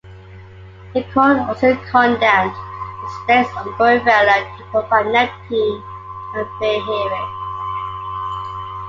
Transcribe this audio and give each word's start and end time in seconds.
The 0.95 1.03
Court 1.13 1.37
also 1.37 1.75
condemned 1.91 2.51
the 2.51 3.11
State's 3.23 3.55
ongoing 3.55 4.03
failure 4.03 4.57
to 4.57 4.63
provide 4.71 5.11
Neptune 5.13 5.83
a 6.37 6.43
fair 6.57 6.81
hearing. 6.81 7.29